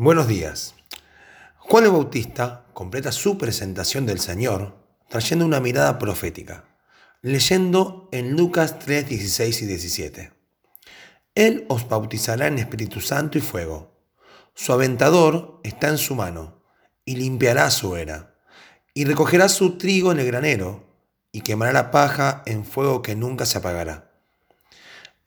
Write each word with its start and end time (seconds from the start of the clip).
Buenos 0.00 0.28
días. 0.28 0.76
Juan 1.56 1.82
el 1.82 1.90
Bautista 1.90 2.66
completa 2.72 3.10
su 3.10 3.36
presentación 3.36 4.06
del 4.06 4.20
Señor 4.20 4.76
trayendo 5.08 5.44
una 5.44 5.58
mirada 5.58 5.98
profética, 5.98 6.66
leyendo 7.20 8.08
en 8.12 8.36
Lucas 8.36 8.78
3, 8.78 9.08
16 9.08 9.62
y 9.62 9.66
17. 9.66 10.32
Él 11.34 11.66
os 11.68 11.88
bautizará 11.88 12.46
en 12.46 12.60
Espíritu 12.60 13.00
Santo 13.00 13.38
y 13.38 13.40
fuego. 13.40 14.00
Su 14.54 14.72
aventador 14.72 15.60
está 15.64 15.88
en 15.88 15.98
su 15.98 16.14
mano 16.14 16.62
y 17.04 17.16
limpiará 17.16 17.68
su 17.72 17.96
era, 17.96 18.36
y 18.94 19.04
recogerá 19.04 19.48
su 19.48 19.78
trigo 19.78 20.12
en 20.12 20.20
el 20.20 20.26
granero 20.28 20.94
y 21.32 21.40
quemará 21.40 21.72
la 21.72 21.90
paja 21.90 22.44
en 22.46 22.64
fuego 22.64 23.02
que 23.02 23.16
nunca 23.16 23.46
se 23.46 23.58
apagará. 23.58 24.07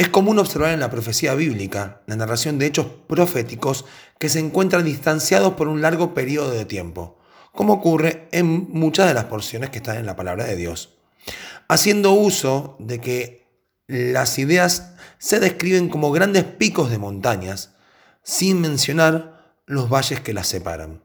Es 0.01 0.09
común 0.09 0.39
observar 0.39 0.71
en 0.71 0.79
la 0.79 0.89
profecía 0.89 1.35
bíblica 1.35 2.01
la 2.07 2.15
narración 2.15 2.57
de 2.57 2.65
hechos 2.65 2.87
proféticos 3.07 3.85
que 4.17 4.29
se 4.29 4.39
encuentran 4.39 4.83
distanciados 4.83 5.53
por 5.53 5.67
un 5.67 5.83
largo 5.83 6.15
periodo 6.15 6.49
de 6.49 6.65
tiempo, 6.65 7.19
como 7.51 7.73
ocurre 7.73 8.27
en 8.31 8.67
muchas 8.71 9.07
de 9.07 9.13
las 9.13 9.25
porciones 9.25 9.69
que 9.69 9.77
están 9.77 9.97
en 9.97 10.07
la 10.07 10.15
palabra 10.15 10.45
de 10.45 10.55
Dios, 10.55 10.97
haciendo 11.67 12.13
uso 12.13 12.77
de 12.79 12.99
que 12.99 13.47
las 13.85 14.39
ideas 14.39 14.93
se 15.19 15.39
describen 15.39 15.87
como 15.87 16.11
grandes 16.11 16.45
picos 16.45 16.89
de 16.89 16.97
montañas, 16.97 17.75
sin 18.23 18.59
mencionar 18.59 19.53
los 19.67 19.87
valles 19.87 20.19
que 20.19 20.33
las 20.33 20.47
separan. 20.47 21.03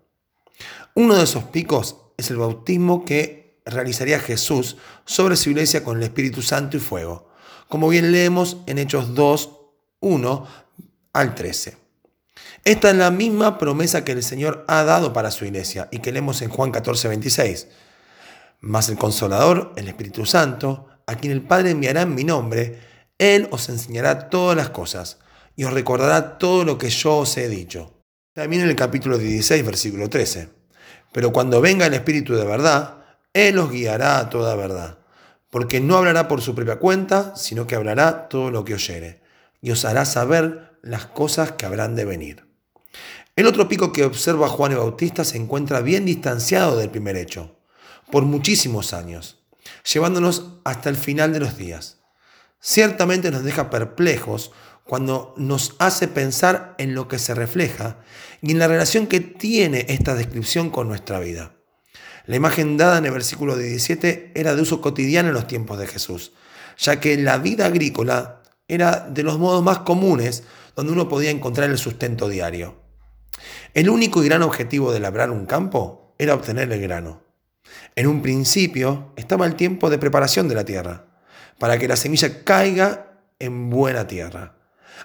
Uno 0.95 1.17
de 1.17 1.25
esos 1.25 1.45
picos 1.45 1.99
es 2.17 2.31
el 2.31 2.39
bautismo 2.39 3.05
que 3.05 3.61
realizaría 3.67 4.21
Jesús 4.21 4.79
sobre 5.05 5.37
su 5.37 5.51
iglesia 5.51 5.85
con 5.85 5.99
el 5.99 6.05
Espíritu 6.05 6.41
Santo 6.41 6.79
y 6.79 6.81
fuego 6.81 7.27
como 7.69 7.89
bien 7.89 8.13
leemos 8.13 8.59
en 8.67 8.79
Hechos 8.79 9.15
2, 9.15 9.51
1 10.01 10.47
al 11.13 11.35
13. 11.35 11.77
Esta 12.65 12.91
es 12.91 12.97
la 12.97 13.11
misma 13.11 13.59
promesa 13.59 14.05
que 14.05 14.13
el 14.13 14.23
Señor 14.23 14.65
ha 14.69 14.85
dado 14.85 15.13
para 15.13 15.31
su 15.31 15.45
iglesia 15.45 15.89
y 15.91 16.01
que 16.01 16.13
leemos 16.13 16.43
en 16.43 16.51
Juan 16.51 16.71
14, 16.71 17.09
26. 17.09 17.69
Mas 18.61 18.89
el 18.89 18.97
Consolador, 18.97 19.73
el 19.77 19.89
Espíritu 19.89 20.27
Santo, 20.27 20.89
a 21.07 21.15
quien 21.17 21.33
el 21.33 21.43
Padre 21.43 21.71
enviará 21.71 22.03
en 22.03 22.15
mi 22.15 22.25
nombre, 22.25 22.81
Él 23.19 23.49
os 23.51 23.69
enseñará 23.69 24.29
todas 24.29 24.57
las 24.57 24.71
cosas 24.71 25.19
y 25.55 25.65
os 25.65 25.73
recordará 25.73 26.39
todo 26.39 26.65
lo 26.65 26.77
que 26.77 26.91
yo 26.91 27.19
os 27.19 27.37
he 27.37 27.49
dicho. 27.49 27.95
También 28.35 28.63
en 28.63 28.69
el 28.69 28.77
capítulo 28.77 29.17
16, 29.17 29.65
versículo 29.65 30.11
13. 30.11 30.51
Pero 31.13 31.33
cuando 31.33 31.61
venga 31.61 31.87
el 31.87 31.95
Espíritu 31.95 32.35
de 32.35 32.45
verdad, 32.45 32.99
Él 33.33 33.59
os 33.59 33.71
guiará 33.71 34.19
a 34.19 34.29
toda 34.29 34.55
verdad 34.57 34.99
porque 35.57 35.81
no 35.81 35.97
hablará 35.97 36.29
por 36.29 36.43
su 36.43 36.55
propia 36.55 36.77
cuenta, 36.77 37.35
sino 37.35 37.67
que 37.67 37.77
hablará 37.77 38.29
todo 38.29 38.51
lo 38.51 38.63
que 38.67 38.75
oyere, 38.75 39.23
y 39.63 39.71
os 39.71 39.87
hará 39.87 40.05
saber 40.05 40.77
las 40.83 41.07
cosas 41.07 41.53
que 41.53 41.65
habrán 41.65 41.95
de 41.95 42.05
venir. 42.05 42.47
El 43.37 43.47
otro 43.47 43.67
pico 43.67 43.91
que 43.91 44.05
observa 44.05 44.51
Juan 44.51 44.73
el 44.73 44.77
Bautista 44.77 45.25
se 45.25 45.39
encuentra 45.39 45.81
bien 45.81 46.05
distanciado 46.05 46.77
del 46.77 46.91
primer 46.91 47.17
hecho, 47.17 47.57
por 48.13 48.25
muchísimos 48.25 48.93
años, 48.93 49.47
llevándonos 49.91 50.59
hasta 50.65 50.91
el 50.91 50.97
final 50.97 51.33
de 51.33 51.41
los 51.41 51.57
días. 51.57 52.01
Ciertamente 52.61 53.31
nos 53.31 53.43
deja 53.43 53.71
perplejos 53.71 54.53
cuando 54.85 55.33
nos 55.39 55.75
hace 55.79 56.07
pensar 56.07 56.75
en 56.77 56.95
lo 56.95 57.09
que 57.09 57.19
se 57.19 57.35
refleja 57.35 57.97
y 58.43 58.51
en 58.51 58.59
la 58.59 58.69
relación 58.69 59.07
que 59.07 59.21
tiene 59.21 59.87
esta 59.89 60.15
descripción 60.15 60.69
con 60.69 60.87
nuestra 60.87 61.19
vida. 61.19 61.56
La 62.27 62.37
imagen 62.37 62.77
dada 62.77 62.99
en 62.99 63.07
el 63.07 63.13
versículo 63.13 63.57
17 63.57 64.33
era 64.35 64.55
de 64.55 64.63
uso 64.63 64.81
cotidiano 64.81 65.29
en 65.29 65.35
los 65.35 65.47
tiempos 65.47 65.79
de 65.79 65.87
Jesús, 65.87 66.33
ya 66.77 66.99
que 66.99 67.17
la 67.17 67.39
vida 67.39 67.67
agrícola 67.67 68.43
era 68.67 69.07
de 69.09 69.23
los 69.23 69.39
modos 69.39 69.63
más 69.63 69.79
comunes 69.81 70.43
donde 70.75 70.93
uno 70.93 71.09
podía 71.09 71.31
encontrar 71.31 71.71
el 71.71 71.79
sustento 71.79 72.29
diario. 72.29 72.83
El 73.75 73.89
único 73.91 74.23
y 74.23 74.27
gran 74.27 74.43
objetivo 74.43 74.93
de 74.93 75.01
labrar 75.01 75.31
un 75.31 75.47
campo 75.47 76.15
era 76.19 76.35
obtener 76.35 76.73
el 76.73 76.81
grano. 76.81 77.23
En 77.95 78.09
un 78.09 78.23
principio 78.23 79.13
estaba 79.17 79.47
el 79.47 79.55
tiempo 79.55 79.89
de 79.89 79.99
preparación 79.99 80.49
de 80.49 80.55
la 80.55 80.65
tierra, 80.65 81.07
para 81.59 81.79
que 81.79 81.89
la 81.89 81.97
semilla 81.97 82.45
caiga 82.45 83.21
en 83.39 83.71
buena 83.71 84.07
tierra. 84.07 84.57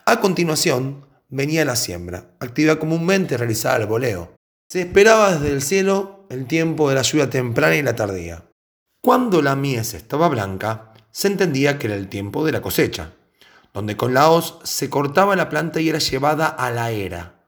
A 0.05 0.19
continuación 0.19 1.05
venía 1.29 1.65
la 1.65 1.75
siembra, 1.75 2.31
actividad 2.39 2.79
comúnmente 2.79 3.37
realizada 3.37 3.75
al 3.75 3.87
voleo. 3.87 4.33
Se 4.67 4.81
esperaba 4.81 5.35
desde 5.35 5.53
el 5.53 5.61
cielo 5.61 6.20
el 6.31 6.47
tiempo 6.47 6.87
de 6.87 6.95
la 6.95 7.01
lluvia 7.01 7.29
temprana 7.29 7.75
y 7.75 7.81
la 7.81 7.93
tardía. 7.93 8.45
Cuando 9.01 9.41
la 9.41 9.57
mies 9.57 9.93
estaba 9.93 10.29
blanca, 10.29 10.93
se 11.11 11.27
entendía 11.27 11.77
que 11.77 11.87
era 11.87 11.95
el 11.97 12.07
tiempo 12.07 12.45
de 12.45 12.53
la 12.53 12.61
cosecha, 12.61 13.11
donde 13.73 13.97
con 13.97 14.13
la 14.13 14.29
hoz 14.29 14.59
se 14.63 14.89
cortaba 14.89 15.35
la 15.35 15.49
planta 15.49 15.81
y 15.81 15.89
era 15.89 15.99
llevada 15.99 16.47
a 16.47 16.71
la 16.71 16.91
era, 16.91 17.43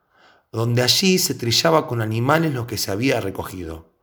donde 0.52 0.82
allí 0.82 1.18
se 1.18 1.34
trillaba 1.34 1.88
con 1.88 2.02
animales 2.02 2.54
lo 2.54 2.68
que 2.68 2.78
se 2.78 2.92
había 2.92 3.22
recogido. 3.22 3.94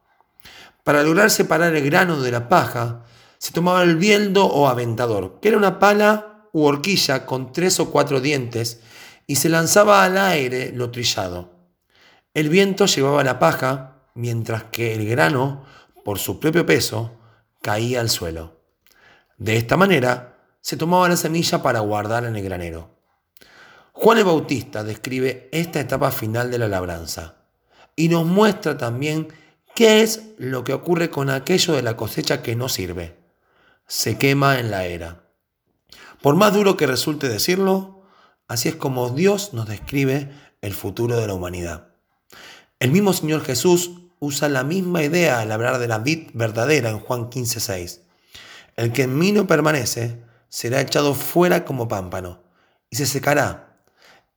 Para 0.82 1.02
lograr 1.02 1.30
separar 1.30 1.76
el 1.76 1.84
grano 1.84 2.22
de 2.22 2.30
la 2.30 2.48
paja, 2.48 3.04
se 3.36 3.52
tomaba 3.52 3.82
el 3.82 3.96
bieldo 3.96 4.46
o 4.46 4.66
aventador, 4.66 5.40
que 5.40 5.48
era 5.48 5.58
una 5.58 5.78
pala 5.78 6.48
u 6.52 6.64
horquilla 6.64 7.26
con 7.26 7.52
tres 7.52 7.80
o 7.80 7.90
cuatro 7.90 8.20
dientes, 8.20 8.80
y 9.26 9.36
se 9.36 9.50
lanzaba 9.50 10.04
al 10.04 10.16
aire 10.16 10.72
lo 10.74 10.90
trillado. 10.90 11.50
El 12.32 12.48
viento 12.48 12.86
llevaba 12.86 13.22
la 13.22 13.38
paja 13.38 13.99
mientras 14.20 14.64
que 14.64 14.94
el 14.94 15.08
grano, 15.08 15.64
por 16.04 16.18
su 16.18 16.38
propio 16.38 16.66
peso, 16.66 17.12
caía 17.62 18.00
al 18.00 18.10
suelo. 18.10 18.60
De 19.38 19.56
esta 19.56 19.76
manera, 19.76 20.38
se 20.60 20.76
tomaba 20.76 21.08
la 21.08 21.16
semilla 21.16 21.62
para 21.62 21.80
guardar 21.80 22.24
en 22.24 22.36
el 22.36 22.44
granero. 22.44 22.90
Juan 23.92 24.18
el 24.18 24.24
Bautista 24.24 24.84
describe 24.84 25.48
esta 25.52 25.80
etapa 25.80 26.10
final 26.10 26.50
de 26.50 26.58
la 26.58 26.68
labranza 26.68 27.36
y 27.96 28.08
nos 28.08 28.26
muestra 28.26 28.76
también 28.76 29.28
qué 29.74 30.02
es 30.02 30.22
lo 30.38 30.64
que 30.64 30.74
ocurre 30.74 31.10
con 31.10 31.30
aquello 31.30 31.74
de 31.74 31.82
la 31.82 31.96
cosecha 31.96 32.42
que 32.42 32.56
no 32.56 32.68
sirve. 32.68 33.16
Se 33.86 34.18
quema 34.18 34.58
en 34.58 34.70
la 34.70 34.84
era. 34.84 35.24
Por 36.22 36.36
más 36.36 36.52
duro 36.52 36.76
que 36.76 36.86
resulte 36.86 37.28
decirlo, 37.28 38.02
así 38.46 38.68
es 38.68 38.76
como 38.76 39.10
Dios 39.10 39.54
nos 39.54 39.66
describe 39.66 40.30
el 40.60 40.74
futuro 40.74 41.18
de 41.18 41.26
la 41.26 41.34
humanidad. 41.34 41.88
El 42.78 42.92
mismo 42.92 43.12
Señor 43.12 43.42
Jesús 43.42 43.99
usa 44.20 44.48
la 44.48 44.62
misma 44.62 45.02
idea 45.02 45.40
al 45.40 45.50
hablar 45.50 45.78
de 45.78 45.88
la 45.88 45.98
vid 45.98 46.28
verdadera 46.34 46.90
en 46.90 47.00
Juan 47.00 47.30
15:6. 47.30 48.02
El 48.76 48.92
que 48.92 49.02
en 49.02 49.18
mí 49.18 49.32
no 49.32 49.46
permanece 49.46 50.22
será 50.48 50.80
echado 50.80 51.14
fuera 51.14 51.64
como 51.64 51.88
pámpano 51.88 52.42
y 52.90 52.96
se 52.96 53.06
secará, 53.06 53.82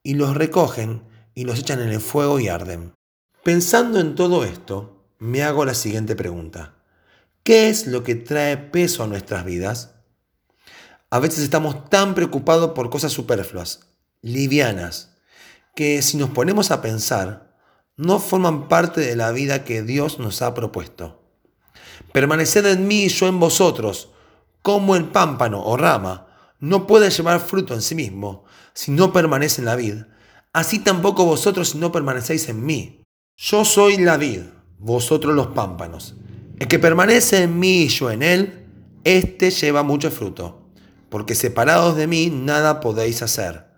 y 0.02 0.16
los 0.16 0.36
recogen 0.36 1.04
y 1.36 1.44
los 1.44 1.60
echan 1.60 1.82
en 1.82 1.90
el 1.90 2.00
fuego 2.00 2.40
y 2.40 2.48
arden. 2.48 2.94
Pensando 3.44 4.00
en 4.00 4.16
todo 4.16 4.46
esto, 4.46 5.06
me 5.20 5.44
hago 5.44 5.66
la 5.66 5.74
siguiente 5.74 6.16
pregunta. 6.16 6.76
¿Qué 7.44 7.70
es 7.70 7.88
lo 7.88 8.04
que 8.04 8.16
trae 8.16 8.56
peso 8.58 9.04
a 9.04 9.08
nuestras 9.08 9.44
vidas? 9.44 9.96
A 11.10 11.20
veces 11.20 11.44
estamos 11.44 11.90
tan 11.90 12.16
preocupados 12.16 12.72
por 12.72 12.90
cosas 12.90 13.12
superfluas, 13.12 13.82
livianas, 14.22 15.18
que 15.76 16.02
si 16.02 16.18
nos 16.18 16.30
ponemos 16.30 16.72
a 16.72 16.82
pensar, 16.82 17.43
no 17.96 18.20
forman 18.20 18.68
parte 18.68 19.02
de 19.02 19.16
la 19.16 19.32
vida 19.32 19.64
que 19.64 19.84
Dios 19.84 20.18
nos 20.20 20.42
ha 20.42 20.54
propuesto. 20.54 21.22
Permaneced 22.12 22.66
en 22.66 22.88
mí 22.88 23.04
y 23.04 23.10
yo 23.10 23.28
en 23.28 23.40
vosotros, 23.40 24.10
como 24.62 24.96
el 24.96 25.06
pámpano 25.06 25.64
o 25.64 25.78
rama 25.78 26.28
no 26.60 26.88
puede 26.88 27.10
llevar 27.10 27.40
fruto 27.40 27.74
en 27.74 27.82
sí 27.82 27.96
mismo 27.96 28.46
si 28.74 28.92
no 28.92 29.14
permanece 29.14 29.62
en 29.62 29.66
la 29.66 29.76
vid, 29.76 29.96
así 30.54 30.80
tampoco 30.80 31.26
vosotros 31.26 31.70
si 31.70 31.78
no 31.78 31.92
permanecéis 31.92 32.50
en 32.50 32.66
mí. 32.66 33.02
Yo 33.38 33.66
soy 33.66 33.98
la 33.98 34.18
vid, 34.18 34.42
vosotros 34.80 35.36
los 35.36 35.48
pámpanos. 35.48 36.16
El 36.60 36.68
que 36.68 36.80
permanece 36.80 37.44
en 37.44 37.60
mí 37.60 37.84
y 37.84 37.88
yo 37.90 38.10
en 38.10 38.24
él, 38.24 38.68
éste 39.04 39.52
lleva 39.52 39.84
mucho 39.84 40.10
fruto, 40.10 40.70
porque 41.10 41.36
separados 41.36 41.96
de 41.96 42.08
mí 42.08 42.30
nada 42.32 42.80
podéis 42.80 43.22
hacer 43.22 43.73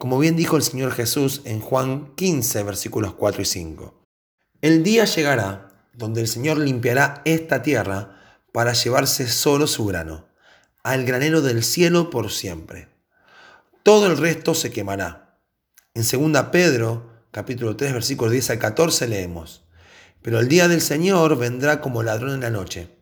como 0.00 0.18
bien 0.18 0.34
dijo 0.34 0.56
el 0.56 0.62
Señor 0.62 0.92
Jesús 0.92 1.42
en 1.44 1.60
Juan 1.60 2.14
15, 2.14 2.62
versículos 2.62 3.12
4 3.12 3.42
y 3.42 3.44
5. 3.44 4.02
El 4.62 4.82
día 4.82 5.04
llegará 5.04 5.68
donde 5.92 6.22
el 6.22 6.26
Señor 6.26 6.56
limpiará 6.56 7.20
esta 7.26 7.60
tierra 7.60 8.38
para 8.50 8.72
llevarse 8.72 9.28
solo 9.28 9.66
su 9.66 9.84
grano, 9.84 10.26
al 10.82 11.04
granero 11.04 11.42
del 11.42 11.62
cielo 11.62 12.08
por 12.08 12.30
siempre. 12.30 12.88
Todo 13.82 14.06
el 14.06 14.16
resto 14.16 14.54
se 14.54 14.70
quemará. 14.70 15.38
En 15.92 16.02
2 16.32 16.44
Pedro, 16.50 17.26
capítulo 17.30 17.76
3, 17.76 17.92
versículos 17.92 18.32
10 18.32 18.52
al 18.52 18.58
14 18.58 19.06
leemos, 19.06 19.66
Pero 20.22 20.40
el 20.40 20.48
día 20.48 20.66
del 20.66 20.80
Señor 20.80 21.36
vendrá 21.36 21.82
como 21.82 22.02
ladrón 22.02 22.32
en 22.32 22.40
la 22.40 22.50
noche, 22.50 22.96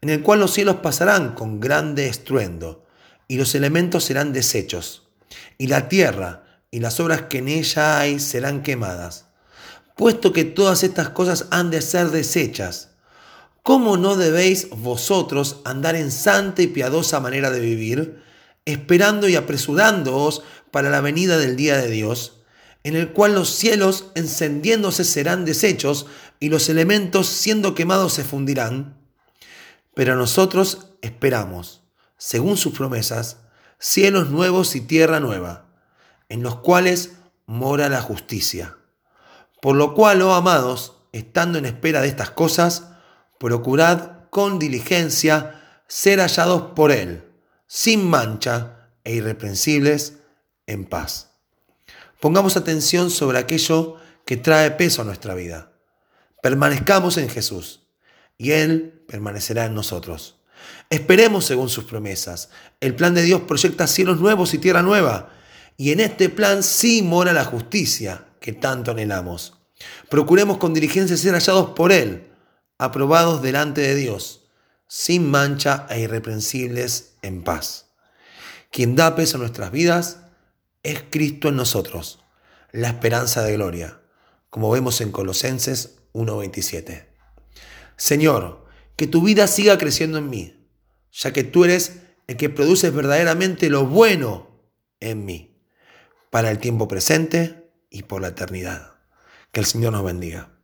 en 0.00 0.08
el 0.08 0.22
cual 0.22 0.40
los 0.40 0.54
cielos 0.54 0.76
pasarán 0.76 1.34
con 1.34 1.60
grande 1.60 2.08
estruendo, 2.08 2.86
y 3.28 3.36
los 3.36 3.54
elementos 3.54 4.04
serán 4.04 4.32
deshechos 4.32 5.09
y 5.58 5.66
la 5.66 5.88
tierra 5.88 6.44
y 6.70 6.80
las 6.80 7.00
obras 7.00 7.22
que 7.22 7.38
en 7.38 7.48
ella 7.48 7.98
hay 7.98 8.20
serán 8.20 8.62
quemadas. 8.62 9.26
Puesto 9.96 10.32
que 10.32 10.44
todas 10.44 10.82
estas 10.82 11.10
cosas 11.10 11.46
han 11.50 11.70
de 11.70 11.82
ser 11.82 12.10
desechas, 12.10 12.90
¿cómo 13.62 13.96
no 13.96 14.16
debéis 14.16 14.70
vosotros 14.70 15.60
andar 15.64 15.96
en 15.96 16.10
santa 16.10 16.62
y 16.62 16.68
piadosa 16.68 17.20
manera 17.20 17.50
de 17.50 17.60
vivir, 17.60 18.22
esperando 18.64 19.28
y 19.28 19.36
apresurándoos 19.36 20.42
para 20.70 20.90
la 20.90 21.00
venida 21.00 21.38
del 21.38 21.56
día 21.56 21.76
de 21.76 21.90
Dios, 21.90 22.40
en 22.82 22.96
el 22.96 23.12
cual 23.12 23.34
los 23.34 23.50
cielos 23.50 24.06
encendiéndose 24.14 25.04
serán 25.04 25.44
deshechos 25.44 26.06
y 26.38 26.48
los 26.48 26.68
elementos 26.68 27.26
siendo 27.28 27.74
quemados 27.74 28.14
se 28.14 28.24
fundirán. 28.24 28.96
Pero 29.94 30.16
nosotros 30.16 30.92
esperamos, 31.02 31.82
según 32.16 32.56
sus 32.56 32.72
promesas, 32.72 33.38
cielos 33.80 34.30
nuevos 34.30 34.76
y 34.76 34.82
tierra 34.82 35.18
nueva, 35.18 35.64
en 36.28 36.42
los 36.42 36.56
cuales 36.56 37.14
mora 37.46 37.88
la 37.88 38.02
justicia. 38.02 38.76
Por 39.60 39.74
lo 39.74 39.94
cual, 39.94 40.22
oh 40.22 40.34
amados, 40.34 40.98
estando 41.12 41.58
en 41.58 41.66
espera 41.66 42.02
de 42.02 42.08
estas 42.08 42.30
cosas, 42.30 42.88
procurad 43.38 44.28
con 44.30 44.58
diligencia 44.58 45.82
ser 45.88 46.20
hallados 46.20 46.72
por 46.76 46.92
Él, 46.92 47.24
sin 47.66 48.08
mancha 48.08 48.90
e 49.02 49.14
irreprensibles, 49.14 50.18
en 50.66 50.84
paz. 50.84 51.30
Pongamos 52.20 52.56
atención 52.56 53.10
sobre 53.10 53.38
aquello 53.38 53.96
que 54.24 54.36
trae 54.36 54.70
peso 54.70 55.02
a 55.02 55.04
nuestra 55.04 55.34
vida. 55.34 55.72
Permanezcamos 56.42 57.16
en 57.16 57.28
Jesús 57.28 57.88
y 58.38 58.52
Él 58.52 59.04
permanecerá 59.08 59.64
en 59.64 59.74
nosotros. 59.74 60.39
Esperemos 60.90 61.44
según 61.44 61.68
sus 61.68 61.84
promesas. 61.84 62.50
El 62.80 62.94
plan 62.94 63.14
de 63.14 63.22
Dios 63.22 63.42
proyecta 63.42 63.86
cielos 63.86 64.20
nuevos 64.20 64.54
y 64.54 64.58
tierra 64.58 64.82
nueva. 64.82 65.30
Y 65.76 65.92
en 65.92 66.00
este 66.00 66.28
plan 66.28 66.62
sí 66.62 67.02
mora 67.02 67.32
la 67.32 67.44
justicia 67.44 68.26
que 68.40 68.52
tanto 68.52 68.90
anhelamos. 68.90 69.58
Procuremos 70.08 70.58
con 70.58 70.74
diligencia 70.74 71.16
ser 71.16 71.34
hallados 71.34 71.70
por 71.70 71.92
Él, 71.92 72.28
aprobados 72.78 73.42
delante 73.42 73.80
de 73.80 73.94
Dios, 73.94 74.46
sin 74.88 75.30
mancha 75.30 75.86
e 75.88 76.00
irreprensibles 76.00 77.14
en 77.22 77.42
paz. 77.42 77.86
Quien 78.70 78.96
da 78.96 79.14
peso 79.16 79.36
a 79.36 79.40
nuestras 79.40 79.70
vidas 79.70 80.18
es 80.82 81.04
Cristo 81.10 81.48
en 81.48 81.56
nosotros, 81.56 82.24
la 82.72 82.88
esperanza 82.88 83.42
de 83.42 83.54
gloria, 83.54 84.00
como 84.48 84.70
vemos 84.70 85.00
en 85.00 85.12
Colosenses 85.12 85.98
1.27. 86.12 87.06
Señor, 87.96 88.66
que 88.96 89.06
tu 89.06 89.22
vida 89.22 89.46
siga 89.46 89.78
creciendo 89.78 90.18
en 90.18 90.28
mí, 90.28 90.59
ya 91.12 91.32
que 91.32 91.44
tú 91.44 91.64
eres 91.64 92.02
el 92.26 92.36
que 92.36 92.50
produces 92.50 92.94
verdaderamente 92.94 93.70
lo 93.70 93.86
bueno 93.86 94.48
en 95.00 95.24
mí, 95.24 95.56
para 96.30 96.50
el 96.50 96.58
tiempo 96.58 96.86
presente 96.86 97.70
y 97.90 98.04
por 98.04 98.22
la 98.22 98.28
eternidad. 98.28 98.94
Que 99.52 99.60
el 99.60 99.66
Señor 99.66 99.92
nos 99.92 100.04
bendiga. 100.04 100.59